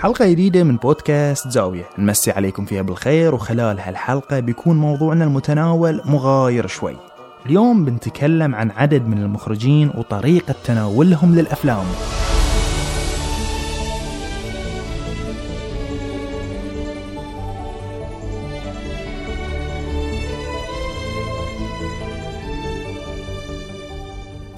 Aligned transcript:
حلقة 0.00 0.30
جديدة 0.30 0.64
من 0.64 0.76
بودكاست 0.76 1.48
زاوية. 1.48 1.84
نمسي 1.98 2.30
عليكم 2.30 2.64
فيها 2.64 2.82
بالخير 2.82 3.34
وخلال 3.34 3.80
هالحلقة 3.80 4.40
بيكون 4.40 4.76
موضوعنا 4.76 5.24
المتناول 5.24 6.00
مغاير 6.04 6.66
شوي. 6.66 6.96
اليوم 7.46 7.84
بنتكلم 7.84 8.54
عن 8.54 8.70
عدد 8.70 9.06
من 9.06 9.18
المخرجين 9.18 9.90
وطريقة 9.94 10.54
تناولهم 10.64 11.34
للأفلام. 11.34 11.84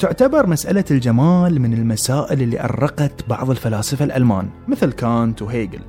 تعتبر 0.03 0.47
مسألة 0.47 0.85
الجمال 0.91 1.61
من 1.61 1.73
المسائل 1.73 2.43
اللي 2.43 2.61
أرقت 2.61 3.29
بعض 3.29 3.51
الفلاسفة 3.51 4.05
الألمان 4.05 4.49
مثل 4.69 4.93
كانت 4.93 5.43
وهيجل. 5.43 5.81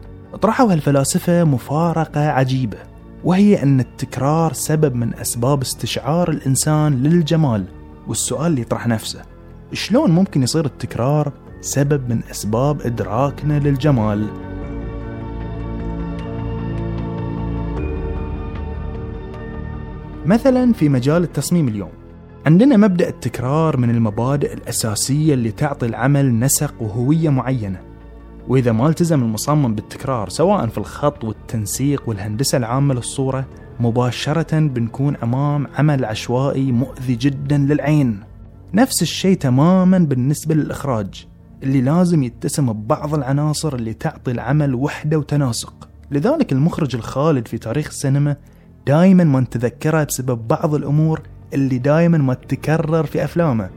طرحوا 0.42 0.74
هالفلاسفة 0.74 1.44
مفارقة 1.44 2.30
عجيبة 2.30 2.78
وهي 3.24 3.64
أن 3.64 3.80
التكرار 3.80 4.54
سبب 4.54 4.96
من 4.96 5.14
أسباب 5.14 5.62
استشعار 5.62 6.30
الإنسان 6.30 7.04
للجمال 7.04 7.66
والسؤال 8.08 8.46
اللي 8.46 8.62
يطرح 8.62 8.88
نفسه 8.88 9.22
شلون 9.74 10.12
ممكن 10.12 10.44
يصير 10.44 10.66
التكرار 10.66 11.32
سبب 11.62 12.10
من 12.10 12.22
أسباب 12.32 12.82
إدراكنا 12.82 13.60
للجمال؟ 13.60 14.28
مثلا 20.26 20.74
في 20.74 20.90
مجال 20.90 21.24
التصميم 21.24 21.68
اليوم. 21.68 22.03
عندنا 22.46 22.78
مبدأ 22.78 23.10
التكرار 23.10 23.78
من 23.78 23.90
المبادئ 23.90 24.54
الأساسية 24.54 25.34
اللي 25.34 25.52
تعطي 25.52 25.86
العمل 25.86 26.40
نسق 26.40 26.82
وهوية 26.82 27.30
معينة. 27.30 27.82
وإذا 28.48 28.72
ما 28.72 28.88
التزم 28.88 29.24
المصمم 29.24 29.76
بالتكرار 29.76 30.30
سواء 30.30 30.68
في 30.68 30.78
الخط 30.78 31.24
والتنسيق 31.24 32.10
والهندسة 32.10 32.58
العامة 32.58 32.94
للصورة 32.94 33.46
مباشرة 33.80 34.60
بنكون 34.60 35.16
أمام 35.16 35.68
عمل 35.78 36.06
عشوائي 36.06 36.72
مؤذي 36.72 37.16
جدا 37.16 37.58
للعين. 37.58 38.20
نفس 38.74 39.02
الشيء 39.02 39.38
تماما 39.38 39.98
بالنسبة 39.98 40.56
للإخراج 40.56 41.28
اللي 41.64 41.82
لازم 41.82 42.24
يتسم 42.24 42.74
ببعض 42.74 43.14
العناصر 43.14 43.76
اللي 43.76 43.94
تعطي 43.94 44.32
العمل 44.32 44.76
وحدة 44.76 45.18
وتناسق. 45.18 45.90
لذلك 46.12 46.52
المخرج 46.52 46.96
الخالد 46.96 47.48
في 47.48 47.58
تاريخ 47.58 47.88
السينما 47.88 48.36
دائما 48.88 49.24
ما 49.24 49.40
نتذكره 49.40 50.04
بسبب 50.04 50.48
بعض 50.48 50.76
الأمور 50.76 51.22
اللي 51.54 51.78
دائما 51.78 52.18
ما 52.18 52.34
تتكرر 52.34 53.06
في 53.06 53.24
أفلامه. 53.24 53.70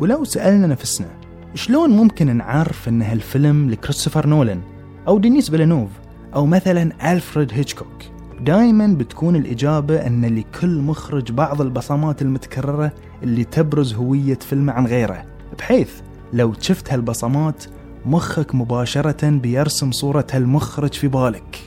ولو 0.00 0.24
سألنا 0.24 0.66
نفسنا 0.66 1.08
شلون 1.54 1.90
ممكن 1.90 2.36
نعرف 2.36 2.88
إن 2.88 3.02
هالفيلم 3.02 3.70
لكريستوفر 3.70 4.26
نولان 4.26 4.60
أو 5.08 5.18
دينيس 5.18 5.50
فيلانوف 5.50 5.90
أو 6.34 6.46
مثلا 6.46 7.12
ألفريد 7.12 7.52
هيتشكوك؟ 7.52 8.02
دائما 8.40 8.86
بتكون 8.86 9.36
الإجابة 9.36 10.06
أن 10.06 10.24
لكل 10.24 10.80
مخرج 10.80 11.32
بعض 11.32 11.60
البصمات 11.60 12.22
المتكررة 12.22 12.92
اللي 13.22 13.44
تبرز 13.44 13.94
هوية 13.94 14.38
فيلمه 14.38 14.72
عن 14.72 14.86
غيره 14.86 15.24
بحيث 15.58 15.90
لو 16.32 16.52
شفت 16.60 16.92
هالبصمات 16.92 17.64
مخك 18.06 18.54
مباشرة 18.54 19.28
بيرسم 19.28 19.92
صورة 19.92 20.26
هالمخرج 20.32 20.92
في 20.92 21.08
بالك. 21.08 21.58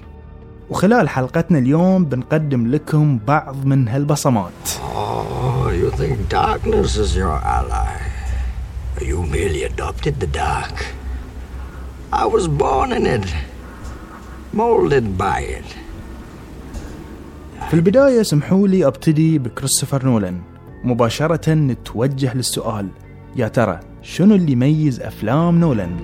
وخلال 0.70 1.10
حلقتنا 1.10 1.60
اليوم 1.60 2.06
بنقدم 2.06 2.68
لكم 2.68 3.20
بعض 3.28 3.66
من 3.66 3.88
هالبصمات. 3.88 4.70
Think 5.98 6.30
darkness 6.30 6.98
is 6.98 7.16
your 7.16 7.38
ally? 7.58 7.96
You 9.02 9.24
merely 9.24 9.64
adopted 9.64 10.20
the 10.20 10.28
dark. 10.28 10.76
I 12.12 12.26
was 12.26 12.48
born 12.48 12.92
in 12.92 13.06
it, 13.06 13.26
molded 14.54 15.18
by 15.18 15.40
it. 15.42 15.66
في 17.70 17.74
البداية 17.74 18.22
سمحوا 18.24 18.68
لي 18.68 18.88
أبتدي 18.88 19.40
بكريستوفر 19.40 20.06
نولان 20.06 20.42
مباشرة 20.84 21.54
نتوجه 21.54 22.34
للسؤال 22.34 22.88
يا 23.36 23.48
ترى 23.48 23.80
شنو 24.02 24.36
اللي 24.36 24.52
يميز 24.52 25.02
أفلام 25.02 25.60
نولان؟ 25.60 25.98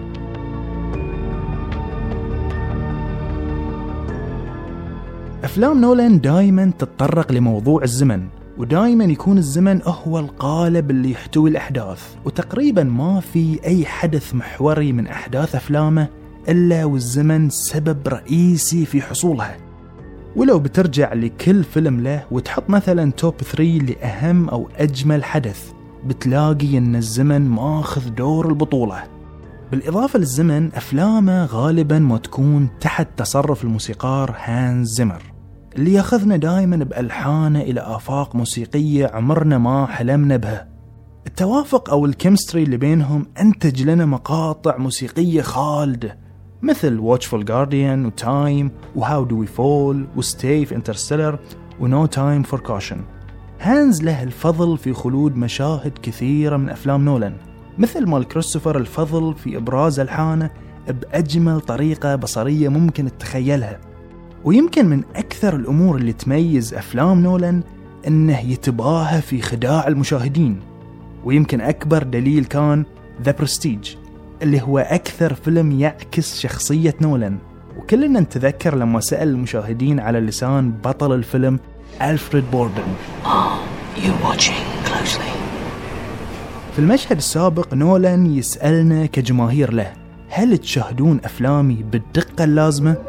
أفلام 5.44 5.82
نولان 5.82 6.22
دايما 6.22 6.72
تتطرق 6.80 7.32
لموضوع 7.32 7.84
الزمن 7.84 8.28
ودايما 8.60 9.04
يكون 9.04 9.38
الزمن 9.38 9.82
هو 9.86 10.20
القالب 10.20 10.92
اللي 10.92 11.12
يحتوي 11.12 11.50
الأحداث 11.50 12.16
وتقريبا 12.26 12.84
ما 12.84 13.20
في 13.20 13.60
أي 13.66 13.86
حدث 13.86 14.36
محوري 14.36 14.94
من 14.94 15.08
أحداث 15.08 15.56
أفلامه 15.56 16.08
إلا 16.50 16.86
والزمن 16.86 17.50
سبب 17.50 18.08
رئيسي 18.08 18.86
في 18.86 19.02
حصولها 19.02 19.58
ولو 20.36 20.60
بترجع 20.60 21.14
لكل 21.14 21.64
فيلم 21.64 22.00
له 22.00 22.26
وتحط 22.32 22.70
مثلا 22.70 23.12
توب 23.12 23.34
3 23.38 23.64
لأهم 23.64 24.50
أو 24.50 24.70
أجمل 24.76 25.24
حدث 25.24 25.72
بتلاقي 26.06 26.78
أن 26.78 26.96
الزمن 26.96 27.50
ماخذ 27.50 28.10
دور 28.10 28.50
البطولة. 28.50 29.04
بالإضافة 29.72 30.20
للزمن 30.20 30.70
أفلامه 30.74 31.46
غالبا 31.46 32.00
ما 32.00 32.18
تكون 32.18 32.70
تحت 32.82 33.08
تصرف 33.18 33.64
الموسيقار 33.64 34.36
هانز 34.38 34.90
زيمر. 34.90 35.29
اللي 35.76 35.94
ياخذنا 35.94 36.38
دائما 36.38 36.76
بألحانة 36.78 37.62
إلى 37.62 37.82
آفاق 37.82 38.36
موسيقية 38.36 39.08
عمرنا 39.08 39.58
ما 39.58 39.86
حلمنا 39.86 40.38
بها. 40.38 40.68
التوافق 41.28 41.90
أو 41.90 42.06
ال 42.06 42.11
chemistry 42.11 42.64
اللي 42.64 42.78
بينهم 42.78 43.26
أنتج 43.42 43.84
لنا 43.84 44.06
مقاطع 44.06 44.78
موسيقية 44.78 45.42
خالدة 45.42 46.18
مثل 46.62 47.00
Watchful 47.00 47.44
Guardian 47.44 48.06
و 48.06 48.12
Time 48.22 48.72
و 48.96 49.06
How 49.06 49.30
Do 49.30 49.34
We 49.34 49.50
Fall 49.58 50.18
و 50.18 50.22
Stay 50.22 50.68
في 50.68 50.82
Interstellar 50.82 51.38
و 51.82 51.88
No 51.88 52.10
Time 52.10 52.52
for 52.52 52.60
Caution. 52.62 52.98
هانز 53.62 54.04
له 54.04 54.24
الفضل 54.24 54.78
في 54.78 54.94
خلود 54.94 55.36
مشاهد 55.36 55.98
كثيرة 56.02 56.58
من 56.58 56.70
أفلام 56.70 57.06
نولان 57.06 57.34
مثل 57.78 58.06
مال 58.06 58.28
كريستوفر 58.28 58.78
الفضل 58.78 59.36
في 59.36 59.58
إبراز 59.58 60.00
ألحانة 60.00 60.50
بأجمل 60.88 61.62
طريقة 61.62 62.16
بصرية 62.16 62.70
ممكن 62.70 63.06
تتخيلها. 63.18 63.89
ويمكن 64.46 64.86
من 64.86 65.04
أكثر 65.16 65.56
الأمور 65.56 65.96
اللي 65.96 66.14
تميز 66.14 66.74
أفلام 66.74 67.22
نولان 67.22 67.62
أنه 68.08 68.40
يتباهى 68.40 69.22
في 69.22 69.42
خداع 69.42 69.88
المشاهدين 69.88 70.60
ويمكن 71.26 71.62
أكبر 71.62 72.04
دليل 72.04 72.46
كان 72.46 72.86
The 73.24 73.32
Prestige 73.32 73.96
اللي 74.42 74.62
هو 74.62 74.80
أكثر 74.80 75.34
فيلم 75.34 75.80
يعكس 75.80 76.40
شخصية 76.40 76.96
نولان 77.02 77.38
وكلنا 77.78 78.20
نتذكر 78.20 78.76
لما 78.76 79.00
سأل 79.00 79.28
المشاهدين 79.28 80.00
على 80.00 80.20
لسان 80.20 80.72
بطل 80.72 81.14
الفيلم 81.14 81.60
ألفريد 82.02 82.44
بوردن 82.52 82.84
closely. 84.86 85.32
في 86.74 86.80
المشهد 86.80 87.18
السابق 87.18 87.74
نولان 87.74 88.26
يسألنا 88.26 89.06
كجماهير 89.06 89.74
له 89.74 89.94
هل 90.30 90.58
تشاهدون 90.58 91.20
أفلامي 91.24 91.84
بالدقة 91.92 92.44
اللازمة؟ 92.44 93.09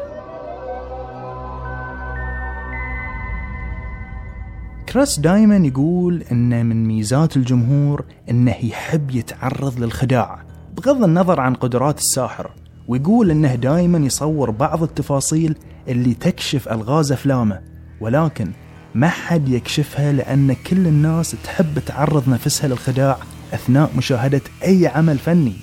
كراس 4.91 5.19
دايما 5.19 5.57
يقول 5.57 6.23
ان 6.31 6.65
من 6.65 6.85
ميزات 6.87 7.37
الجمهور 7.37 8.05
إنه 8.29 8.55
يحب 8.65 9.11
يتعرض 9.11 9.79
للخداع 9.79 10.43
بغض 10.77 11.03
النظر 11.03 11.39
عن 11.39 11.53
قدرات 11.53 11.97
الساحر 11.97 12.51
ويقول 12.87 13.31
إنه 13.31 13.55
دايما 13.55 13.97
يصور 13.97 14.51
بعض 14.51 14.83
التفاصيل 14.83 15.55
اللي 15.87 16.13
تكشف 16.13 16.67
ألغاز 16.69 17.11
أفلامه 17.11 17.61
ولكن 18.01 18.51
ما 18.95 19.09
حد 19.09 19.49
يكشفها 19.49 20.11
لأن 20.11 20.53
كل 20.53 20.87
الناس 20.87 21.35
تحب 21.43 21.79
تعرض 21.79 22.29
نفسها 22.29 22.67
للخداع 22.67 23.17
أثناء 23.53 23.91
مشاهدة 23.97 24.41
أي 24.63 24.87
عمل 24.87 25.17
فني. 25.17 25.55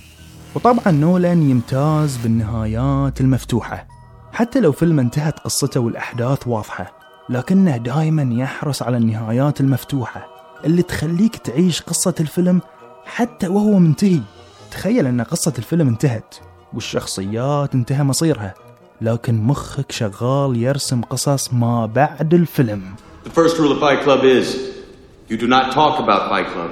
وطبعا 0.55 0.91
نولان 0.91 1.51
يمتاز 1.51 2.17
بالنهايات 2.17 3.21
المفتوحة 3.21 3.89
حتى 4.33 4.61
لو 4.61 4.73
فيلم 4.73 4.99
انتهت 5.01 5.39
قصته 5.39 5.81
والأحداث 5.81 6.49
واضحة. 6.49 6.98
لكنه 7.31 7.77
دائما 7.77 8.35
يحرص 8.35 8.83
على 8.83 8.97
النهايات 8.97 9.61
المفتوحة 9.61 10.29
اللي 10.65 10.83
تخليك 10.83 11.37
تعيش 11.37 11.83
قصة 11.83 12.15
الفيلم 12.21 12.61
حتى 13.07 13.49
وهو 13.49 13.79
منتهي 13.79 14.21
تخيل 14.71 15.07
أن 15.07 15.21
قصة 15.21 15.53
الفيلم 15.59 15.89
انتهت 15.89 16.35
والشخصيات 16.75 17.75
انتهى 17.75 18.05
مصيرها 18.05 18.55
لكن 19.01 19.35
مخك 19.35 19.93
شغال 19.93 20.57
يرسم 20.57 21.03
قصص 21.03 21.55
ما 21.55 21.87
بعد 21.87 22.35
الفيلم 22.35 22.83
The 23.25 23.31
first 23.31 23.59
rule 23.59 23.73
of 23.73 23.81
Fight 23.81 24.01
Club 24.05 24.25
is 24.25 24.47
you 25.29 25.37
do 25.37 25.47
not 25.47 25.73
talk 25.73 25.99
about 25.99 26.31
Fight 26.31 26.47
Club. 26.55 26.71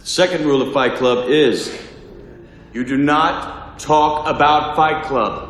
The 0.00 0.06
second 0.06 0.44
rule 0.44 0.60
of 0.62 0.72
Fight 0.72 0.94
Club 0.96 1.28
is 1.28 1.70
you 2.74 2.84
do 2.84 2.96
not 2.96 3.78
talk 3.78 4.26
about 4.26 4.76
Fight 4.76 5.04
Club. 5.08 5.49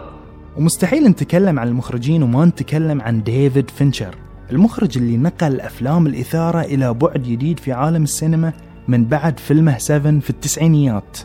ومستحيل 0.60 1.08
نتكلم 1.08 1.58
عن 1.58 1.68
المخرجين 1.68 2.22
وما 2.22 2.44
نتكلم 2.44 3.00
عن 3.00 3.22
ديفيد 3.22 3.70
فينشر. 3.70 4.14
المخرج 4.50 4.98
اللي 4.98 5.16
نقل 5.16 5.60
أفلام 5.60 6.06
الإثارة 6.06 6.60
إلى 6.60 6.94
بعد 6.94 7.22
جديد 7.22 7.58
في 7.58 7.72
عالم 7.72 8.02
السينما 8.02 8.52
من 8.88 9.04
بعد 9.04 9.38
فيلمه 9.38 9.78
7 9.78 10.20
في 10.20 10.30
التسعينيات. 10.30 11.18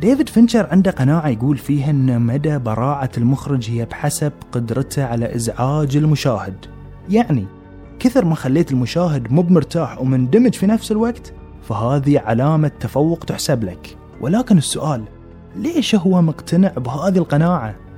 ديفيد 0.00 0.28
فينشر 0.28 0.66
عنده 0.70 0.90
قناعة 0.90 1.28
يقول 1.28 1.56
فيها 1.56 1.90
أن 1.90 2.22
مدى 2.22 2.58
براعة 2.58 3.10
المخرج 3.18 3.70
هي 3.70 3.84
بحسب 3.84 4.32
قدرته 4.52 5.04
على 5.04 5.34
إزعاج 5.34 5.96
المشاهد. 5.96 6.66
يعني 7.10 7.46
كثر 7.98 8.24
ما 8.24 8.34
خليت 8.34 8.72
المشاهد 8.72 9.32
مو 9.32 9.42
بمرتاح 9.42 10.00
ومندمج 10.00 10.54
في 10.54 10.66
نفس 10.66 10.92
الوقت 10.92 11.32
فهذه 11.68 12.18
علامة 12.18 12.70
تفوق 12.80 13.24
تحسب 13.24 13.64
لك. 13.64 13.96
ولكن 14.20 14.58
السؤال 14.58 15.04
ليش 15.56 15.94
هو 15.94 16.22
مقتنع 16.22 16.68
بهذه 16.68 17.18
القناعة؟ 17.18 17.89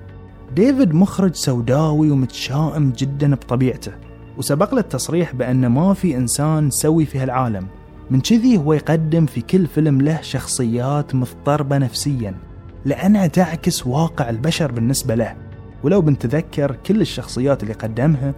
ديفيد 0.57 0.95
مخرج 0.95 1.35
سوداوي 1.35 2.11
ومتشائم 2.11 2.93
جدا 2.99 3.35
بطبيعته 3.35 3.93
وسبق 4.39 4.75
له 4.75 4.81
التصريح 4.81 5.35
بأن 5.35 5.67
ما 5.67 5.95
في 5.95 6.17
إنسان 6.17 6.71
سوي 6.71 7.05
في 7.05 7.19
هالعالم. 7.19 7.67
من 8.11 8.21
كذي 8.21 8.57
هو 8.57 8.73
يقدم 8.73 9.27
في 9.27 9.41
كل 9.41 9.67
فيلم 9.67 10.01
له 10.01 10.21
شخصيات 10.23 11.15
مضطربة 11.15 11.79
نفسيا 11.79 12.35
لأنها 12.85 13.27
تعكس 13.27 13.87
واقع 13.87 14.31
البشر 14.31 14.73
بالنسبة 14.73 15.15
له. 15.15 15.37
ولو 15.83 16.01
بنتذكر 16.01 16.77
كل 16.87 17.01
الشخصيات 17.01 17.63
اللي 17.63 17.75
قدمها 17.75 18.35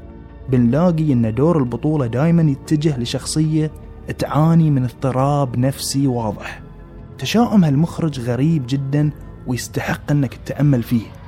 بنلاقي 0.49 1.13
أن 1.13 1.35
دور 1.35 1.59
البطولة 1.59 2.07
دايما 2.07 2.43
يتجه 2.43 2.99
لشخصية 2.99 3.71
تعاني 4.19 4.71
من 4.71 4.85
اضطراب 4.85 5.59
نفسي 5.59 6.07
واضح. 6.07 6.63
تشاؤم 7.19 7.65
هالمخرج 7.65 8.21
غريب 8.21 8.63
جدا 8.69 9.11
ويستحق 9.47 10.11
أنك 10.11 10.35
تتأمل 10.35 10.83
فيه. 10.83 11.24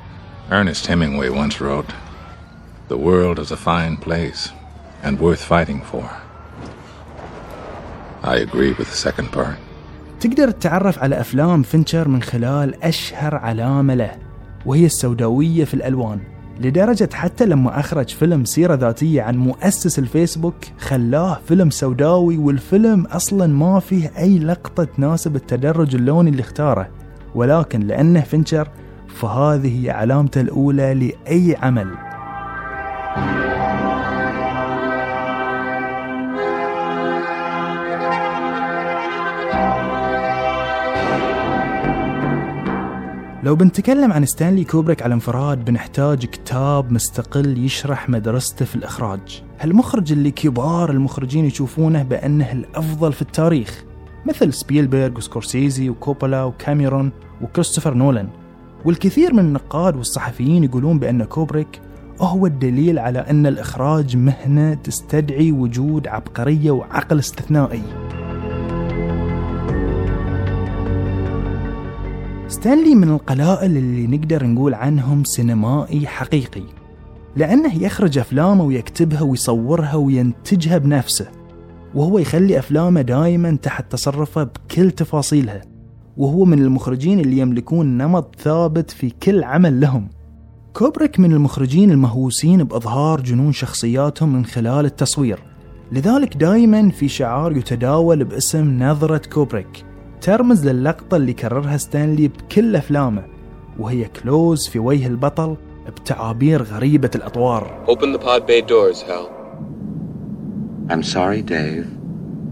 Ernest 0.50 0.86
Hemingway 0.86 1.28
once 1.28 1.60
wrote, 1.60 1.92
The 2.86 2.96
world 2.96 3.40
is 3.40 3.50
a 3.50 3.56
fine 3.56 3.96
place 3.96 4.50
and 5.02 5.18
worth 5.18 5.42
fighting 5.42 5.80
for. 5.82 6.08
I 8.22 8.36
agree 8.36 8.72
with 8.72 8.88
the 8.88 8.96
second 8.96 9.32
part. 9.32 9.58
تقدر 10.20 10.50
تتعرف 10.50 10.98
على 10.98 11.20
أفلام 11.20 11.62
فينشر 11.62 12.08
من 12.08 12.22
خلال 12.22 12.84
أشهر 12.84 13.34
علامة 13.34 13.94
له 13.94 14.10
وهي 14.66 14.86
السوداوية 14.86 15.64
في 15.64 15.74
الألوان 15.74 16.20
لدرجة 16.60 17.08
حتى 17.12 17.46
لما 17.46 17.80
أخرج 17.80 18.08
فيلم 18.08 18.44
سيرة 18.44 18.74
ذاتية 18.74 19.22
عن 19.22 19.36
مؤسس 19.36 19.98
الفيسبوك 19.98 20.54
خلاه 20.78 21.38
فيلم 21.48 21.70
سوداوي 21.70 22.36
والفيلم 22.36 23.06
أصلا 23.06 23.46
ما 23.46 23.80
فيه 23.80 24.12
أي 24.18 24.38
لقطة 24.38 24.84
تناسب 24.84 25.36
التدرج 25.36 25.94
اللوني 25.94 26.30
اللي 26.30 26.42
اختاره 26.42 26.88
ولكن 27.34 27.80
لأنه 27.80 28.20
فينشر 28.20 28.68
فهذه 29.16 29.84
هي 29.84 29.90
علامته 29.90 30.40
الأولى 30.40 30.94
لأي 30.94 31.56
عمل. 31.62 31.88
لو 43.42 43.56
بنتكلم 43.56 44.12
عن 44.12 44.24
ستانلي 44.24 44.64
كوبريك 44.64 45.02
على 45.02 45.14
انفراد 45.14 45.64
بنحتاج 45.64 46.26
كتاب 46.26 46.92
مستقل 46.92 47.64
يشرح 47.64 48.08
مدرسته 48.08 48.64
في 48.64 48.76
الإخراج. 48.76 49.42
هالمخرج 49.60 50.12
اللي 50.12 50.30
كبار 50.30 50.90
المخرجين 50.90 51.44
يشوفونه 51.44 52.02
بأنه 52.02 52.52
الأفضل 52.52 53.12
في 53.12 53.22
التاريخ 53.22 53.84
مثل 54.26 54.52
سبيلبرغ 54.52 55.16
وسكورسيزي 55.16 55.90
وكوبولا 55.90 56.44
وكاميرون 56.44 57.10
وكريستوفر 57.42 57.94
نولان. 57.94 58.28
والكثير 58.86 59.34
من 59.34 59.38
النقاد 59.38 59.96
والصحفيين 59.96 60.64
يقولون 60.64 60.98
بأن 60.98 61.24
كوبريك 61.24 61.80
هو 62.20 62.46
الدليل 62.46 62.98
على 62.98 63.18
أن 63.18 63.46
الإخراج 63.46 64.16
مهنة 64.16 64.74
تستدعي 64.74 65.52
وجود 65.52 66.08
عبقرية 66.08 66.70
وعقل 66.70 67.18
استثنائي. 67.18 67.82
ستانلي 72.48 72.94
من 72.94 73.08
القلائل 73.08 73.76
اللي 73.76 74.16
نقدر 74.16 74.46
نقول 74.46 74.74
عنهم 74.74 75.24
سينمائي 75.24 76.06
حقيقي 76.06 76.62
لأنه 77.36 77.82
يخرج 77.82 78.18
أفلامه 78.18 78.64
ويكتبها 78.64 79.22
ويصورها 79.22 79.94
وينتجها 79.94 80.78
بنفسه 80.78 81.28
وهو 81.94 82.18
يخلي 82.18 82.58
أفلامه 82.58 83.00
دائما 83.02 83.56
تحت 83.62 83.92
تصرفه 83.92 84.42
بكل 84.42 84.90
تفاصيلها. 84.90 85.75
وهو 86.16 86.44
من 86.44 86.58
المخرجين 86.58 87.20
اللي 87.20 87.38
يملكون 87.38 87.98
نمط 87.98 88.34
ثابت 88.38 88.90
في 88.90 89.10
كل 89.10 89.44
عمل 89.44 89.80
لهم 89.80 90.08
كوبريك 90.72 91.20
من 91.20 91.32
المخرجين 91.32 91.90
المهووسين 91.90 92.64
بإظهار 92.64 93.20
جنون 93.20 93.52
شخصياتهم 93.52 94.32
من 94.32 94.44
خلال 94.44 94.84
التصوير 94.84 95.38
لذلك 95.92 96.36
دائما 96.36 96.90
في 96.90 97.08
شعار 97.08 97.56
يتداول 97.56 98.24
باسم 98.24 98.82
نظرة 98.82 99.22
كوبريك 99.32 99.84
ترمز 100.20 100.68
للقطة 100.68 101.16
اللي 101.16 101.32
كررها 101.32 101.76
ستانلي 101.76 102.28
بكل 102.28 102.76
أفلامه 102.76 103.24
وهي 103.78 104.04
close 104.04 104.66
في 104.68 104.78
وجه 104.78 105.06
البطل 105.06 105.56
بتعابير 105.86 106.62
غريبة 106.62 107.10
الأطوار 107.14 107.84
Open 107.88 108.12
the 108.12 108.18
pod 108.18 108.46
bay 108.46 108.60
doors, 108.60 109.02
Hal. 109.02 109.26
I'm 110.90 111.02
sorry, 111.02 111.42
Dave. 111.42 111.95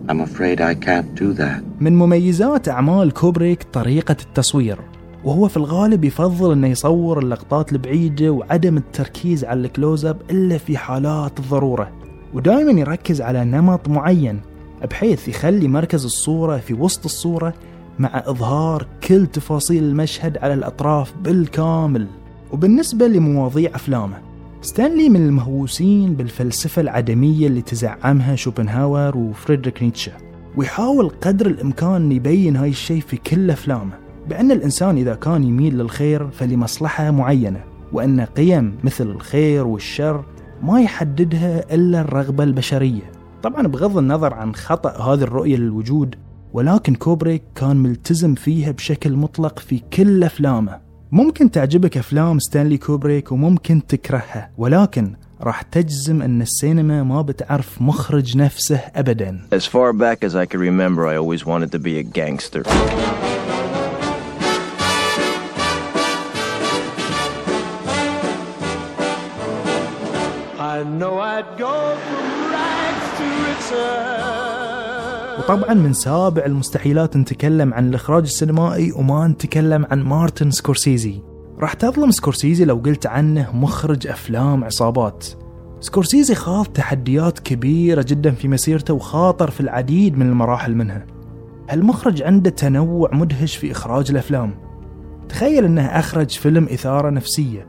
I'm 0.08 0.20
afraid 0.20 0.60
I 0.60 0.74
can't 0.74 1.20
do 1.20 1.32
that. 1.38 1.62
من 1.80 1.96
مميزات 1.96 2.68
أعمال 2.68 3.12
كوبريك 3.12 3.62
طريقة 3.72 4.16
التصوير 4.22 4.78
وهو 5.24 5.48
في 5.48 5.56
الغالب 5.56 6.04
يفضل 6.04 6.52
إنه 6.52 6.66
يصور 6.66 7.18
اللقطات 7.18 7.72
البعيدة 7.72 8.30
وعدم 8.30 8.76
التركيز 8.76 9.44
على 9.44 9.60
ال 9.60 9.68
close 9.68 10.04
up 10.06 10.16
إلا 10.30 10.58
في 10.58 10.76
حالات 10.76 11.38
الضرورة 11.38 11.90
ودائما 12.34 12.80
يركز 12.80 13.20
على 13.20 13.44
نمط 13.44 13.88
معين 13.88 14.40
بحيث 14.90 15.28
يخلي 15.28 15.68
مركز 15.68 16.04
الصورة 16.04 16.56
في 16.56 16.74
وسط 16.74 17.04
الصورة 17.04 17.54
مع 17.98 18.22
إظهار 18.26 18.86
كل 19.08 19.26
تفاصيل 19.26 19.84
المشهد 19.84 20.38
على 20.38 20.54
الأطراف 20.54 21.14
بالكامل 21.22 22.06
وبالنسبة 22.52 23.06
لمواضيع 23.06 23.70
أفلامه 23.74 24.33
ستانلي 24.64 25.08
من 25.08 25.26
المهووسين 25.26 26.14
بالفلسفة 26.14 26.82
العدمية 26.82 27.46
اللي 27.46 27.62
تزعمها 27.62 28.36
شوبنهاور 28.36 29.16
وفريدريك 29.16 29.82
نيتشه. 29.82 30.12
ويحاول 30.56 31.08
قدر 31.08 31.46
الإمكان 31.46 32.12
يبين 32.12 32.56
هاي 32.56 32.68
الشيء 32.68 33.00
في 33.00 33.16
كل 33.16 33.50
أفلامه 33.50 33.92
بأن 34.28 34.52
الإنسان 34.52 34.96
إذا 34.96 35.14
كان 35.14 35.44
يميل 35.44 35.78
للخير 35.78 36.30
فلمصلحة 36.30 37.10
معينة 37.10 37.64
وأن 37.92 38.20
قيم 38.20 38.78
مثل 38.84 39.06
الخير 39.06 39.66
والشر 39.66 40.24
ما 40.62 40.80
يحددها 40.80 41.74
إلا 41.74 42.00
الرغبة 42.00 42.44
البشرية. 42.44 43.12
طبعا 43.42 43.66
بغض 43.66 43.98
النظر 43.98 44.34
عن 44.34 44.54
خطأ 44.54 44.90
هذه 44.90 45.22
الرؤية 45.22 45.56
للوجود 45.56 46.14
ولكن 46.52 46.94
كوبريك 46.94 47.42
كان 47.54 47.76
ملتزم 47.76 48.34
فيها 48.34 48.70
بشكل 48.70 49.16
مطلق 49.16 49.58
في 49.58 49.82
كل 49.92 50.24
أفلامه. 50.24 50.83
ممكن 51.14 51.50
تعجبك 51.50 51.96
أفلام 51.98 52.38
ستانلي 52.38 52.78
كوبريك 52.78 53.32
وممكن 53.32 53.86
تكرهها 53.86 54.50
ولكن 54.58 55.12
راح 55.40 55.62
تجزم 55.62 56.22
أن 56.22 56.42
السينما 56.42 57.02
ما 57.02 57.22
بتعرف 57.22 57.82
مخرج 57.82 58.36
نفسه 58.36 58.76
أبدا 58.76 59.40
As 59.54 59.64
far 59.66 59.92
back 59.92 60.24
as 60.24 60.34
I 60.34 60.46
can 60.46 60.60
remember, 60.60 61.06
I 61.06 61.16
always 61.16 61.46
wanted 61.46 61.70
to 61.72 61.78
be 61.78 61.98
a 61.98 62.02
gangster. 62.02 62.62
وطبعا 75.44 75.74
من 75.74 75.92
سابع 75.92 76.44
المستحيلات 76.44 77.16
نتكلم 77.16 77.74
عن 77.74 77.88
الإخراج 77.88 78.22
السينمائي 78.22 78.92
وما 78.92 79.26
نتكلم 79.26 79.86
عن 79.90 80.02
مارتن 80.02 80.50
سكورسيزي. 80.50 81.22
راح 81.58 81.72
تظلم 81.72 82.10
سكورسيزي 82.10 82.64
لو 82.64 82.76
قلت 82.76 83.06
عنه 83.06 83.50
مخرج 83.56 84.06
أفلام 84.06 84.64
عصابات. 84.64 85.26
سكورسيزي 85.80 86.34
خاض 86.34 86.66
تحديات 86.66 87.38
كبيرة 87.38 88.04
جدا 88.08 88.30
في 88.30 88.48
مسيرته 88.48 88.94
وخاطر 88.94 89.50
في 89.50 89.60
العديد 89.60 90.18
من 90.18 90.28
المراحل 90.28 90.74
منها. 90.74 91.06
هالمخرج 91.70 92.22
عنده 92.22 92.50
تنوع 92.50 93.10
مدهش 93.14 93.56
في 93.56 93.72
إخراج 93.72 94.10
الأفلام. 94.10 94.54
تخيل 95.28 95.64
أنه 95.64 95.86
أخرج 95.86 96.30
فيلم 96.30 96.64
إثارة 96.64 97.10
نفسية. 97.10 97.66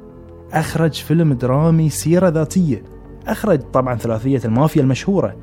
أخرج 0.53 0.93
فيلم 0.93 1.33
درامي 1.33 1.89
سيرة 1.89 2.29
ذاتية. 2.29 2.83
أخرج 3.27 3.59
طبعا 3.59 3.95
ثلاثية 3.95 4.41
المافيا 4.45 4.81
المشهورة. 4.81 5.35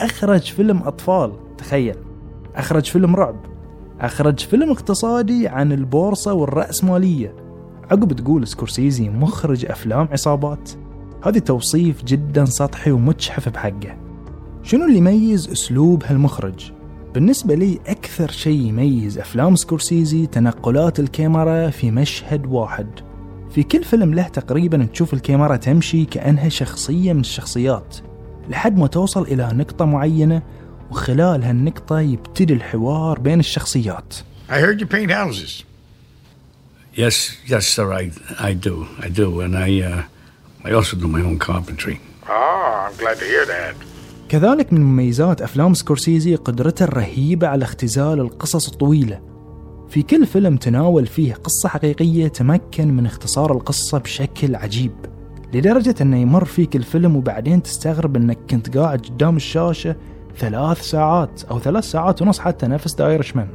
أخرج 0.00 0.42
فيلم 0.42 0.78
أطفال. 0.78 1.32
تخيل. 1.58 1.96
أخرج 2.54 2.84
فيلم 2.84 3.16
رعب. 3.16 3.36
أخرج 4.00 4.38
فيلم 4.38 4.70
اقتصادي 4.70 5.48
عن 5.48 5.72
البورصة 5.72 6.32
والرأسمالية 6.32 7.34
عقب 7.90 8.12
تقول 8.12 8.46
سكورسيزي 8.46 9.08
مخرج 9.08 9.66
أفلام 9.66 10.08
عصابات. 10.12 10.70
هذه 11.22 11.38
توصيف 11.38 12.04
جدا 12.04 12.44
سطحي 12.44 12.90
ومجحف 12.90 13.48
بحقه. 13.48 13.96
شنو 14.62 14.84
اللي 14.84 14.98
يميز 14.98 15.50
أسلوب 15.50 16.02
هالمخرج؟ 16.06 16.72
بالنسبة 17.14 17.54
لي 17.54 17.78
أكثر 17.86 18.30
شيء 18.30 18.60
يميز 18.60 19.18
أفلام 19.18 19.56
سكورسيزي 19.56 20.26
تنقلات 20.26 21.00
الكاميرا 21.00 21.70
في 21.70 21.90
مشهد 21.90 22.46
واحد. 22.46 22.88
في 23.50 23.62
كل 23.62 23.84
فيلم 23.84 24.14
له 24.14 24.28
تقريبا 24.28 24.84
تشوف 24.92 25.14
الكاميرا 25.14 25.56
تمشي 25.56 26.04
كأنها 26.04 26.48
شخصية 26.48 27.12
من 27.12 27.20
الشخصيات 27.20 27.96
لحد 28.48 28.78
ما 28.78 28.86
توصل 28.86 29.22
إلى 29.22 29.50
نقطة 29.52 29.84
معينة 29.84 30.42
وخلال 30.90 31.44
هالنقطة 31.44 32.00
يبتدي 32.00 32.54
الحوار 32.54 33.18
بين 33.18 33.40
الشخصيات 33.40 34.14
I 34.48 34.58
heard 34.60 34.80
you 34.80 34.86
paint 34.86 35.10
houses. 35.10 35.64
Yes, 36.94 37.16
yes, 37.46 37.66
sir, 37.66 37.92
I, 37.92 38.04
I 38.38 38.52
do. 38.52 38.86
I 39.00 39.08
do. 39.08 39.40
And 39.40 39.56
I, 39.56 39.70
uh, 39.80 40.02
I 40.68 40.70
also 40.72 40.96
do 40.96 41.08
my 41.08 41.22
own 41.28 41.38
carpentry. 41.38 41.96
Oh, 42.28 42.86
I'm 42.86 42.96
glad 42.96 43.16
to 43.18 43.24
hear 43.24 43.46
that. 43.46 43.74
كذلك 44.28 44.72
من 44.72 44.80
مميزات 44.80 45.42
أفلام 45.42 45.74
سكورسيزي 45.74 46.34
قدرته 46.34 46.84
الرهيبة 46.84 47.46
على 47.46 47.64
اختزال 47.64 48.20
القصص 48.20 48.68
الطويلة 48.68 49.20
في 49.90 50.02
كل 50.02 50.26
فيلم 50.26 50.56
تناول 50.56 51.06
فيه 51.06 51.34
قصة 51.34 51.68
حقيقية 51.68 52.28
تمكن 52.28 52.88
من 52.88 53.06
اختصار 53.06 53.52
القصة 53.52 53.98
بشكل 53.98 54.56
عجيب 54.56 54.92
لدرجة 55.54 55.94
أنه 56.00 56.16
يمر 56.16 56.44
فيك 56.44 56.76
الفيلم 56.76 57.16
وبعدين 57.16 57.62
تستغرب 57.62 58.16
أنك 58.16 58.38
كنت 58.50 58.76
قاعد 58.76 59.00
قدام 59.00 59.36
الشاشة 59.36 59.96
ثلاث 60.36 60.82
ساعات 60.82 61.44
أو 61.44 61.58
ثلاث 61.58 61.84
ساعات 61.84 62.22
ونص 62.22 62.38
حتى 62.38 62.66
نفس 62.66 62.94
دايرشمان 62.94 63.48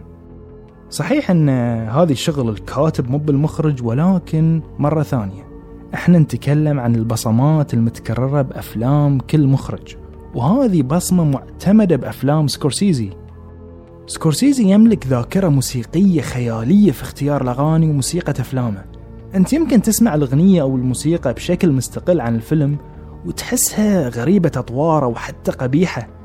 صحيح 0.89 1.31
أن 1.31 1.49
هذه 1.89 2.13
شغل 2.13 2.49
الكاتب 2.49 3.09
مو 3.09 3.17
بالمخرج 3.17 3.83
ولكن 3.83 4.61
مرة 4.79 5.03
ثانية. 5.03 5.49
إحنا 5.93 6.19
نتكلم 6.19 6.79
عن 6.79 6.95
البصمات 6.95 7.73
المتكررة 7.73 8.41
بأفلام 8.41 9.19
كل 9.19 9.47
مخرج 9.47 9.95
وهذه 10.35 10.81
بصمة 10.81 11.23
معتمدة 11.23 11.95
بأفلام 11.95 12.47
سكورسيزي. 12.47 13.09
سكورسيزي 14.07 14.63
يملك 14.63 15.07
ذاكرة 15.07 15.47
موسيقية 15.47 16.21
خيالية 16.21 16.91
في 16.91 17.03
اختيار 17.03 17.41
الأغاني 17.41 17.89
وموسيقى 17.89 18.31
أفلامه. 18.31 18.85
أنت 19.35 19.53
يمكن 19.53 19.81
تسمع 19.81 20.15
الأغنية 20.15 20.61
أو 20.61 20.75
الموسيقى 20.75 21.33
بشكل 21.33 21.71
مستقل 21.71 22.21
عن 22.21 22.35
الفيلم 22.35 22.77
وتحسها 23.25 24.09
غريبة 24.09 24.51
أطوار 24.55 25.03
أو 25.03 25.15
حتى 25.15 25.51
قبيحة. 25.51 26.18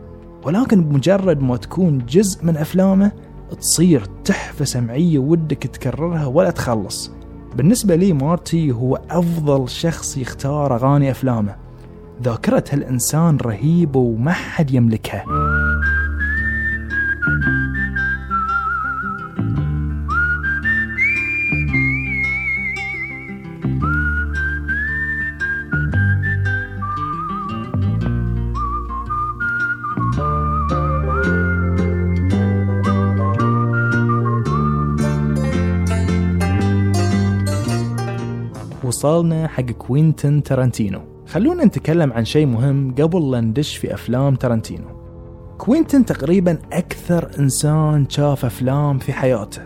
ولكن 0.44 0.84
بمجرد 0.84 1.42
ما 1.42 1.56
تكون 1.56 1.98
جزء 1.98 2.44
من 2.44 2.56
أفلامه 2.56 3.12
تصير 3.60 4.04
تحفة 4.24 4.64
سمعية 4.64 5.18
ودك 5.18 5.62
تكررها 5.62 6.26
ولا 6.26 6.50
تخلص. 6.50 7.10
بالنسبة 7.56 7.94
لي 7.94 8.12
مارتي 8.12 8.72
هو 8.72 9.00
أفضل 9.10 9.68
شخص 9.68 10.16
يختار 10.16 10.74
أغاني 10.74 11.10
أفلامه. 11.10 11.56
ذاكرة 12.22 12.64
هالإنسان 12.70 13.36
رهيبة 13.36 14.00
وما 14.00 14.32
حد 14.32 14.70
يملكها. 14.70 15.24
وصلنا 39.04 39.48
حق 39.48 39.62
كوينتن 39.62 40.42
تارانتينو. 40.42 41.00
خلونا 41.26 41.64
نتكلم 41.64 42.12
عن 42.12 42.24
شيء 42.24 42.46
مهم 42.46 42.94
قبل 42.94 43.30
لا 43.30 43.40
ندش 43.40 43.76
في 43.76 43.94
أفلام 43.94 44.34
تارانتينو. 44.34 44.84
كوينتن 45.58 46.04
تقريبا 46.04 46.58
أكثر 46.72 47.30
إنسان 47.38 48.08
شاف 48.08 48.44
أفلام 48.44 48.98
في 48.98 49.12
حياته. 49.12 49.62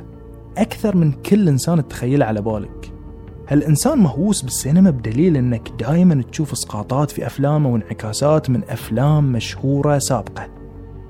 أكثر 0.57 0.97
من 0.97 1.13
كل 1.13 1.49
إنسان 1.49 1.89
تتخيله 1.89 2.25
على 2.27 2.43
بالك. 2.43 2.93
هالإنسان 3.49 3.99
مهووس 3.99 4.43
بالسينما 4.43 4.91
بدليل 4.91 5.37
أنك 5.37 5.73
دائما 5.81 6.23
تشوف 6.23 6.53
إسقاطات 6.53 7.11
في 7.11 7.27
أفلامه 7.27 7.73
وانعكاسات 7.73 8.51
من 8.51 8.61
أفلام 8.69 9.33
مشهورة 9.33 9.99
سابقة. 9.99 10.47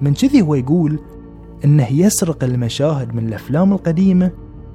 من 0.01 0.15
كذي 0.15 0.43
هو 0.43 0.55
يقول 0.55 0.99
أنه 1.65 1.93
يسرق 1.93 2.45
المشاهد 2.45 3.15
من 3.15 3.29
الأفلام 3.29 3.73
القديمة 3.73 4.31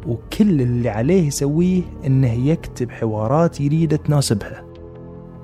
وكل 0.07 0.61
اللي 0.61 0.89
عليه 0.89 1.27
يسويه 1.27 1.81
إنه 2.05 2.33
يكتب 2.33 2.91
حوارات 2.91 3.61
جديدة 3.61 3.97
تناسبها. 3.97 4.63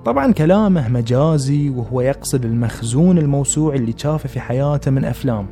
طبعا 0.06 0.32
كلامه 0.32 0.90
مجازي 0.90 1.70
وهو 1.70 2.02
يقصد 2.02 2.46
المخزون 2.46 3.18
الموسوعي 3.18 3.78
اللي 3.78 3.94
شافه 3.98 4.30
في 4.30 4.40
حياته 4.40 4.92
من 4.92 5.06
أفلام. 5.06 5.48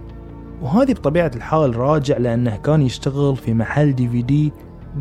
وهذه 0.62 0.94
بطبيعة 0.94 1.32
الحال 1.36 1.76
راجع 1.76 2.18
لأنه 2.18 2.56
كان 2.56 2.82
يشتغل 2.82 3.36
في 3.36 3.54
محل 3.54 3.96
دي 3.96 4.10
في 4.10 4.22
دي 4.22 4.54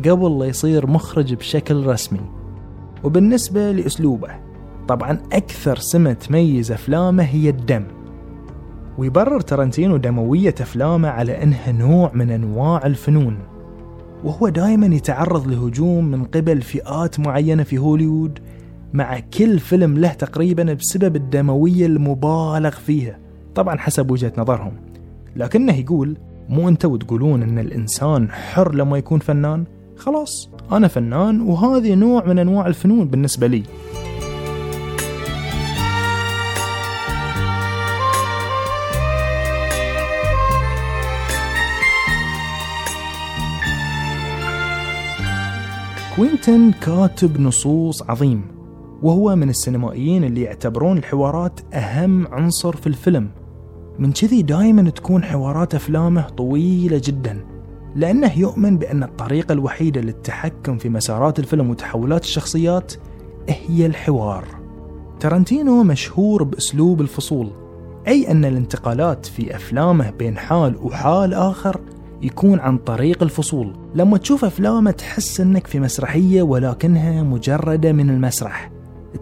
قبل 0.05 0.39
لا 0.39 0.45
يصير 0.45 0.87
مخرج 0.87 1.33
بشكل 1.33 1.85
رسمي. 1.85 2.21
وبالنسبة 3.03 3.71
لأسلوبه 3.71 4.29
طبعا 4.87 5.19
أكثر 5.33 5.77
سمة 5.77 6.13
تميز 6.13 6.71
أفلامه 6.71 7.23
هي 7.23 7.49
الدم. 7.49 7.83
ويبرر 8.97 9.41
ترنتينو 9.41 9.97
دموية 9.97 10.55
أفلامه 10.61 11.09
على 11.09 11.43
أنها 11.43 11.71
نوع 11.71 12.11
من 12.13 12.31
أنواع 12.31 12.85
الفنون. 12.85 13.37
وهو 14.23 14.49
دائما 14.49 14.95
يتعرض 14.95 15.47
لهجوم 15.47 16.05
من 16.05 16.23
قبل 16.23 16.61
فئات 16.61 17.19
معينة 17.19 17.63
في 17.63 17.77
هوليوود 17.77 18.39
مع 18.93 19.19
كل 19.19 19.59
فيلم 19.59 19.97
له 19.97 20.13
تقريبا 20.13 20.73
بسبب 20.73 21.15
الدموية 21.15 21.85
المبالغ 21.85 22.69
فيها. 22.69 23.19
طبعا 23.55 23.77
حسب 23.77 24.11
وجهة 24.11 24.33
نظرهم. 24.37 24.73
لكنه 25.35 25.73
يقول 25.73 26.17
مو 26.49 26.69
أنت 26.69 26.85
وتقولون 26.85 27.43
إن 27.43 27.59
الإنسان 27.59 28.31
حر 28.31 28.75
لما 28.75 28.97
يكون 28.97 29.19
فنان؟ 29.19 29.63
خلاص 29.97 30.49
أنا 30.71 30.87
فنان 30.87 31.41
وهذه 31.41 31.93
نوع 31.93 32.25
من 32.25 32.39
أنواع 32.39 32.67
الفنون 32.67 33.07
بالنسبة 33.07 33.47
لي. 33.47 33.63
كوينتن 46.17 46.71
كاتب 46.71 47.39
نصوص 47.39 48.03
عظيم 48.03 48.41
وهو 49.03 49.35
من 49.35 49.49
السينمائيين 49.49 50.23
اللي 50.23 50.41
يعتبرون 50.41 50.97
الحوارات 50.97 51.59
أهم 51.73 52.27
عنصر 52.27 52.75
في 52.75 52.87
الفيلم. 52.87 53.29
من 53.99 54.11
كذي 54.11 54.41
دائما 54.41 54.89
تكون 54.89 55.23
حوارات 55.23 55.75
أفلامه 55.75 56.29
طويلة 56.29 57.01
جدا 57.03 57.45
لأنه 57.95 58.39
يؤمن 58.39 58.77
بأن 58.77 59.03
الطريقة 59.03 59.53
الوحيدة 59.53 60.01
للتحكم 60.01 60.77
في 60.77 60.89
مسارات 60.89 61.39
الفيلم 61.39 61.69
وتحولات 61.69 62.23
الشخصيات 62.23 62.93
هي 63.49 63.85
الحوار. 63.85 64.45
ترنتينو 65.19 65.83
مشهور 65.83 66.43
بأسلوب 66.43 67.01
الفصول 67.01 67.51
أي 68.07 68.31
أن 68.31 68.45
الانتقالات 68.45 69.25
في 69.25 69.55
أفلامه 69.55 70.09
بين 70.09 70.37
حال 70.37 70.77
وحال 70.81 71.33
آخر 71.33 71.81
يكون 72.21 72.59
عن 72.59 72.77
طريق 72.77 73.23
الفصول. 73.23 73.73
لما 73.95 74.17
تشوف 74.17 74.45
أفلامه 74.45 74.91
تحس 74.91 75.41
أنك 75.41 75.67
في 75.67 75.79
مسرحية 75.79 76.41
ولكنها 76.41 77.23
مجردة 77.23 77.91
من 77.91 78.09
المسرح. 78.09 78.71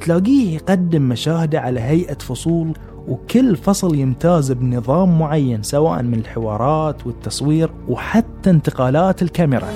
تلاقيه 0.02 0.56
يقدم 0.56 1.02
مشاهده 1.02 1.62
على 1.62 1.80
هيئة 1.80 2.18
فصول 2.18 2.74
وكل 3.08 3.56
فصل 3.56 3.96
يمتاز 3.96 4.52
بنظام 4.52 5.20
معين 5.20 5.64
سواء 5.64 6.04
من 6.04 6.20
الحوارات 6.20 7.08
والتصوير 7.08 7.72
وحتى 7.88 8.50
انتقالات 8.50 9.22
الكاميرا. 9.22 9.68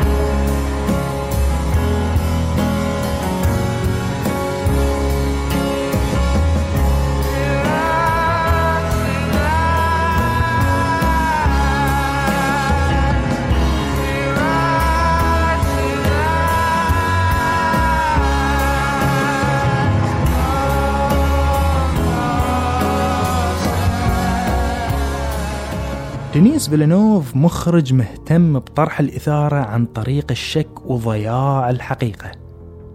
دينيس 26.40 26.70
فيلانوف 26.70 27.36
مخرج 27.36 27.94
مهتم 27.94 28.60
بطرح 28.60 29.00
الإثارة 29.00 29.56
عن 29.56 29.86
طريق 29.86 30.26
الشك 30.32 30.86
وضياع 30.86 31.70
الحقيقة 31.70 32.32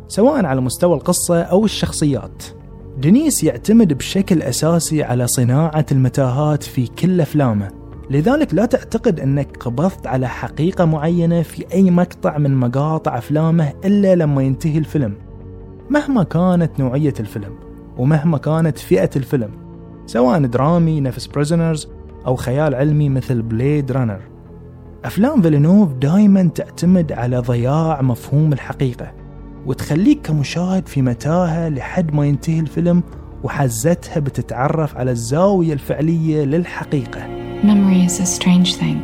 سواء 0.09 0.45
على 0.45 0.61
مستوى 0.61 0.95
القصة 0.95 1.43
أو 1.43 1.65
الشخصيات. 1.65 2.45
دينيس 2.99 3.45
يعتمد 3.45 3.93
بشكل 3.93 4.43
أساسي 4.43 5.03
على 5.03 5.27
صناعة 5.27 5.87
المتاهات 5.93 6.63
في 6.63 6.87
كل 6.87 7.21
أفلامه 7.21 7.69
لذلك 8.11 8.55
لا 8.55 8.67
تعتقد 8.67 9.21
أنك 9.21 9.57
قبضت 9.57 10.07
على 10.07 10.29
حقيقة 10.29 10.85
معينة 10.85 11.43
في 11.43 11.73
أي 11.73 11.91
مقطع 11.91 12.39
من 12.39 12.57
مقاطع 12.57 13.19
أفلامه 13.19 13.73
إلا 13.85 14.15
لما 14.15 14.43
ينتهي 14.43 14.79
الفيلم. 14.79 15.15
مهما 15.91 16.23
كانت 16.23 16.81
نوعية 16.81 17.15
الفيلم 17.21 17.59
ومهما 17.99 18.39
كانت 18.39 18.79
فئة 18.79 19.11
الفيلم 19.17 19.51
سواء 20.07 20.47
درامي 20.47 21.01
نفس 21.01 21.27
بريزنرز 21.27 21.89
أو 22.27 22.37
خيال 22.37 22.75
علمي 22.75 23.09
مثل 23.09 23.43
بليد 23.43 23.93
رانر 23.93 24.21
أفلام 25.05 25.43
فيلنوف 25.43 25.93
دايما 25.93 26.43
تعتمد 26.55 27.13
على 27.13 27.39
ضياع 27.39 28.03
مفهوم 28.03 28.53
الحقيقة 28.53 29.13
وتخليك 29.67 30.21
كمشاهد 30.23 30.89
في 30.89 31.03
متاهة 31.03 31.69
لحد 31.69 32.15
ما 32.15 32.27
ينتهي 32.27 32.61
الفيلم 32.61 33.03
وحزتها 33.43 34.21
بتتعرف 34.21 34.97
على 34.97 35.11
الزاوية 35.11 35.73
الفعلية 35.73 36.45
للحقيقة 36.45 37.21
Memory 37.63 38.11
is 38.11 38.21
a 38.21 38.27
strange 38.27 38.75
thing. 38.81 38.99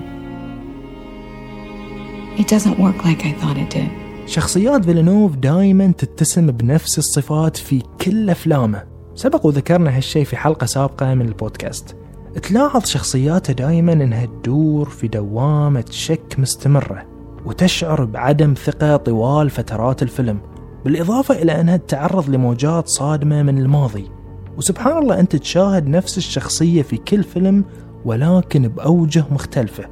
It 2.38 2.46
doesn't 2.54 2.78
work 2.78 2.98
like 3.04 3.20
I 3.24 3.32
thought 3.40 3.56
it 3.56 3.70
did. 3.76 3.90
شخصيات 4.26 4.84
فيلنوف 4.84 5.36
دايما 5.36 5.92
تتسم 5.98 6.46
بنفس 6.46 6.98
الصفات 6.98 7.56
في 7.56 7.82
كل 8.04 8.30
أفلامه 8.30 8.82
سبق 9.14 9.46
وذكرنا 9.46 9.96
هالشي 9.96 10.24
في 10.24 10.36
حلقة 10.36 10.66
سابقة 10.66 11.14
من 11.14 11.26
البودكاست 11.28 11.96
تلاحظ 12.38 12.84
شخصياته 12.84 13.52
دايما 13.52 13.92
إنها 13.92 14.26
تدور 14.26 14.88
في 14.88 15.08
دوامة 15.08 15.84
شك 15.90 16.34
مستمرة 16.38 17.06
وتشعر 17.46 18.04
بعدم 18.04 18.54
ثقة 18.54 18.96
طوال 18.96 19.50
فترات 19.50 20.02
الفيلم 20.02 20.40
بالإضافة 20.84 21.34
إلى 21.42 21.60
أنها 21.60 21.76
تتعرض 21.76 22.30
لموجات 22.30 22.88
صادمة 22.88 23.42
من 23.42 23.58
الماضي. 23.58 24.10
وسبحان 24.56 24.98
الله 24.98 25.20
أنت 25.20 25.36
تشاهد 25.36 25.88
نفس 25.88 26.18
الشخصية 26.18 26.82
في 26.82 26.96
كل 26.96 27.22
فيلم 27.22 27.64
ولكن 28.04 28.68
بأوجه 28.68 29.24
مختلفة. 29.30 29.84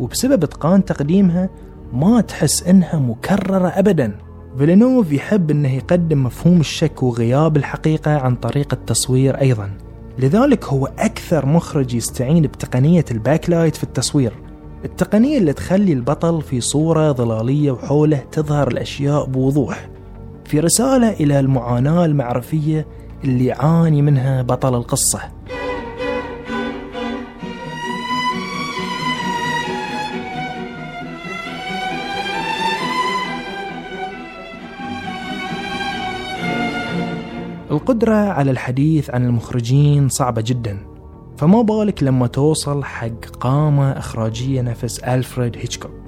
وبسبب 0.00 0.44
إتقان 0.44 0.84
تقديمها 0.84 1.50
ما 1.92 2.20
تحس 2.20 2.62
إنها 2.62 2.96
مكررة 2.96 3.68
أبدا. 3.68 4.18
فيلنوف 4.58 5.12
يحب 5.12 5.50
أنه 5.50 5.74
يقدم 5.74 6.24
مفهوم 6.24 6.60
الشك 6.60 7.02
وغياب 7.02 7.56
الحقيقة 7.56 8.18
عن 8.18 8.36
طريق 8.36 8.74
التصوير 8.74 9.40
أيضا. 9.40 9.70
لذلك 10.20 10.64
هو 10.64 10.86
أكثر 10.86 11.46
مخرج 11.46 11.94
يستعين 11.94 12.42
بتقنية 12.42 13.04
ال 13.10 13.17
backlight 13.17 13.76
في 13.76 13.84
التصوير. 13.84 14.32
التقنية 14.84 15.38
اللي 15.38 15.52
تخلي 15.52 15.92
البطل 15.92 16.42
في 16.42 16.60
صورة 16.60 17.12
ظلالية 17.12 17.70
وحوله 17.70 18.24
تظهر 18.32 18.68
الأشياء 18.68 19.24
بوضوح 19.24 19.88
في 20.44 20.60
رسالة 20.60 21.10
إلى 21.10 21.40
المعاناة 21.40 22.04
المعرفية 22.04 22.86
اللي 23.24 23.46
يعاني 23.46 24.02
منها 24.02 24.42
بطل 24.42 24.74
القصة. 24.74 25.20
القدرة 37.70 38.14
على 38.14 38.50
الحديث 38.50 39.10
عن 39.10 39.24
المخرجين 39.24 40.08
صعبة 40.08 40.42
جدا 40.46 40.78
فما 41.36 41.62
بالك 41.62 42.02
لما 42.02 42.26
توصل 42.26 42.84
حق 42.84 43.24
قامة 43.40 43.90
إخراجية 43.90 44.62
نفس 44.62 44.98
ألفريد 44.98 45.56
هيتشكوك. 45.56 46.00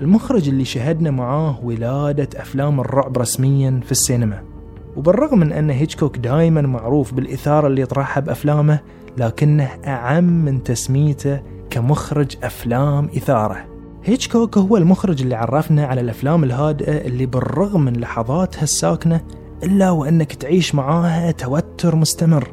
المخرج 0.00 0.48
اللي 0.48 0.64
شهدنا 0.64 1.10
معاه 1.10 1.60
ولادة 1.64 2.28
أفلام 2.40 2.80
الرعب 2.80 3.18
رسميا 3.18 3.80
في 3.84 3.92
السينما. 3.92 4.42
وبالرغم 4.96 5.38
من 5.38 5.52
أن 5.52 5.70
هيتشكوك 5.70 6.18
دائما 6.18 6.60
معروف 6.60 7.14
بالإثارة 7.14 7.66
اللي 7.66 7.82
يطرحها 7.82 8.20
بأفلامه 8.20 8.80
لكنه 9.18 9.68
أعم 9.86 10.24
من 10.24 10.62
تسميته 10.62 11.40
كمخرج 11.70 12.36
أفلام 12.42 13.08
إثارة. 13.16 13.56
هيتشكوك 14.04 14.58
هو 14.58 14.76
المخرج 14.76 15.22
اللي 15.22 15.34
عرفنا 15.34 15.86
على 15.86 16.00
الأفلام 16.00 16.44
الهادئة 16.44 17.06
اللي 17.06 17.26
بالرغم 17.26 17.80
من 17.80 17.92
لحظاتها 17.96 18.62
الساكنة 18.62 19.20
إلا 19.62 19.90
وأنك 19.90 20.32
تعيش 20.32 20.74
معاها 20.74 21.30
توتر 21.30 21.96
مستمر 21.96 22.50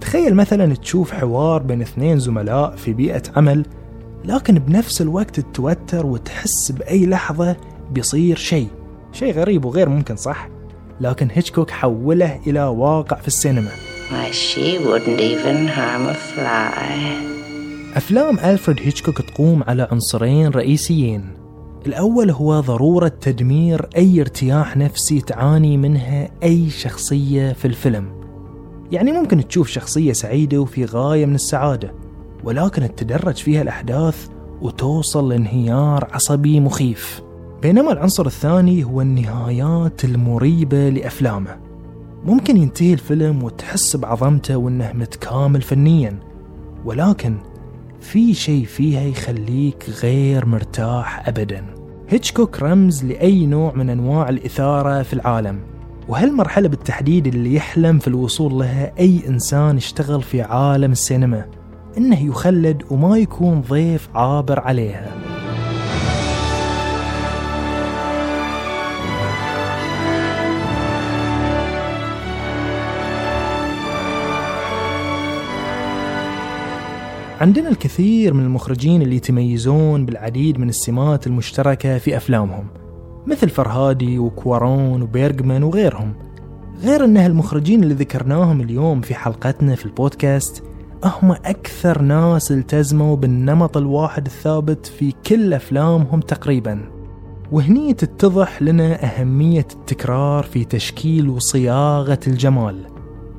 تخيل 0.00 0.34
مثلا 0.34 0.74
تشوف 0.74 1.12
حوار 1.12 1.62
بين 1.62 1.82
اثنين 1.82 2.18
زملاء 2.18 2.76
في 2.76 2.92
بيئة 2.92 3.22
عمل 3.36 3.66
لكن 4.24 4.54
بنفس 4.58 5.00
الوقت 5.02 5.40
تتوتر 5.40 6.06
وتحس 6.06 6.72
بأي 6.72 7.06
لحظة 7.06 7.56
بيصير 7.90 8.36
شيء 8.36 8.68
شيء 9.12 9.34
غريب 9.34 9.64
وغير 9.64 9.88
ممكن 9.88 10.16
صح؟ 10.16 10.48
لكن 11.00 11.28
هيتشكوك 11.32 11.70
حوله 11.70 12.40
إلى 12.46 12.64
واقع 12.64 13.16
في 13.16 13.28
السينما. 13.28 13.70
أفلام 17.96 18.38
ألفريد 18.38 18.80
هيتشكوك 18.80 19.22
تقوم 19.22 19.62
على 19.62 19.88
عنصرين 19.92 20.48
رئيسيين 20.48 21.39
الأول 21.86 22.30
هو 22.30 22.60
ضرورة 22.60 23.08
تدمير 23.08 23.88
أي 23.96 24.20
ارتياح 24.20 24.76
نفسي 24.76 25.20
تعاني 25.20 25.76
منها 25.76 26.28
أي 26.42 26.70
شخصية 26.70 27.52
في 27.52 27.64
الفيلم. 27.64 28.12
يعني 28.92 29.12
ممكن 29.12 29.48
تشوف 29.48 29.68
شخصية 29.68 30.12
سعيدة 30.12 30.58
وفي 30.58 30.84
غاية 30.84 31.26
من 31.26 31.34
السعادة 31.34 31.94
ولكن 32.44 32.94
تتدرج 32.96 33.34
فيها 33.34 33.62
الأحداث 33.62 34.28
وتوصل 34.62 35.28
لانهيار 35.28 36.08
عصبي 36.12 36.60
مخيف. 36.60 37.22
بينما 37.62 37.92
العنصر 37.92 38.26
الثاني 38.26 38.84
هو 38.84 39.00
النهايات 39.00 40.04
المريبة 40.04 40.88
لأفلامه. 40.88 41.58
ممكن 42.24 42.56
ينتهي 42.56 42.92
الفيلم 42.92 43.42
وتحس 43.42 43.96
بعظمته 43.96 44.56
وإنه 44.56 44.92
متكامل 44.92 45.62
فنيا 45.62 46.18
ولكن 46.84 47.36
في 48.00 48.34
شيء 48.34 48.64
فيها 48.64 49.00
يخليك 49.00 49.86
غير 50.02 50.46
مرتاح 50.46 51.28
ابدا. 51.28 51.64
هيتشكوك 52.08 52.62
رمز 52.62 53.04
لأي 53.04 53.46
نوع 53.46 53.72
من 53.74 53.90
أنواع 53.90 54.28
الإثارة 54.28 55.02
في 55.02 55.12
العالم. 55.12 55.60
وهالمرحلة 56.08 56.68
بالتحديد 56.68 57.26
اللي 57.26 57.54
يحلم 57.54 57.98
في 57.98 58.08
الوصول 58.08 58.52
لها 58.52 58.92
أي 58.98 59.28
إنسان 59.28 59.76
يشتغل 59.76 60.22
في 60.22 60.42
عالم 60.42 60.92
السينما 60.92 61.46
إنه 61.98 62.26
يخلد 62.26 62.82
وما 62.90 63.18
يكون 63.18 63.60
ضيف 63.60 64.08
عابر 64.14 64.60
عليها. 64.60 65.29
عندنا 77.40 77.68
الكثير 77.68 78.34
من 78.34 78.44
المخرجين 78.44 79.02
اللي 79.02 79.16
يتميزون 79.16 80.06
بالعديد 80.06 80.58
من 80.58 80.68
السمات 80.68 81.26
المشتركة 81.26 81.98
في 81.98 82.16
أفلامهم 82.16 82.66
مثل 83.26 83.48
فرهادي 83.48 84.18
وكوارون 84.18 85.02
وبيرجمان 85.02 85.62
وغيرهم. 85.62 86.14
غير 86.82 87.04
أن 87.04 87.16
هالمخرجين 87.16 87.82
اللي 87.82 87.94
ذكرناهم 87.94 88.60
اليوم 88.60 89.00
في 89.00 89.14
حلقتنا 89.14 89.74
في 89.74 89.86
البودكاست 89.86 90.62
هم 91.04 91.32
أكثر 91.32 92.02
ناس 92.02 92.52
التزموا 92.52 93.16
بالنمط 93.16 93.76
الواحد 93.76 94.26
الثابت 94.26 94.86
في 94.86 95.12
كل 95.26 95.54
أفلامهم 95.54 96.20
تقريبا. 96.20 96.90
وهني 97.52 97.94
تتضح 97.94 98.62
لنا 98.62 99.04
أهمية 99.04 99.66
التكرار 99.72 100.44
في 100.44 100.64
تشكيل 100.64 101.28
وصياغة 101.28 102.20
الجمال 102.26 102.86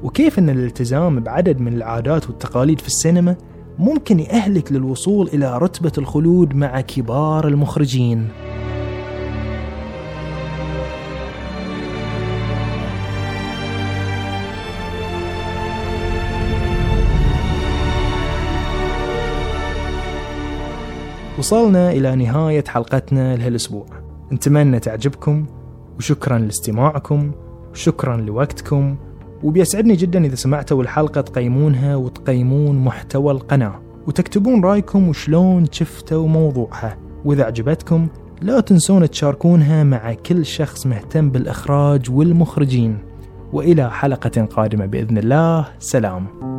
وكيف 0.03 0.39
أن 0.39 0.49
الالتزام 0.49 1.19
بعدد 1.19 1.59
من 1.59 1.73
العادات 1.73 2.27
والتقاليد 2.27 2.79
في 2.79 2.87
السينما 2.87 3.35
ممكن 3.79 4.19
يأهلك 4.19 4.71
للوصول 4.71 5.27
إلى 5.27 5.57
رتبة 5.57 5.91
الخلود 5.97 6.55
مع 6.55 6.81
كبار 6.81 7.47
المخرجين. 7.47 8.29
وصلنا 21.39 21.91
إلى 21.91 22.15
نهاية 22.15 22.63
حلقتنا 22.67 23.36
لهالأسبوع. 23.36 23.86
نتمنى 24.31 24.79
تعجبكم 24.79 25.45
وشكرا 25.97 26.38
لاستماعكم 26.38 27.31
وشكرا 27.71 28.17
لوقتكم. 28.17 28.95
وبيسعدني 29.43 29.95
جدا 29.95 30.25
إذا 30.25 30.36
سمعتوا 30.36 30.84
الحلقة 30.84 31.21
تقيمونها 31.21 31.95
وتقيمون 31.95 32.75
محتوى 32.75 33.32
القناة 33.32 33.80
وتكتبون 34.08 34.63
رأيكم 34.63 35.10
وشلون 35.10 35.65
شفتوا 35.71 36.27
موضوعها. 36.27 36.97
وإذا 37.25 37.43
عجبتكم 37.43 38.08
لا 38.41 38.60
تنسون 38.60 39.10
تشاركونها 39.10 39.84
مع 39.84 40.13
كل 40.13 40.45
شخص 40.45 40.88
مهتم 40.88 41.30
بالإخراج 41.30 42.12
والمخرجين. 42.12 42.97
وإلى 43.54 43.91
حلقة 43.91 44.45
قادمة 44.45 44.86
بإذن 44.86 45.17
الله 45.17 45.67
سلام. 45.80 46.50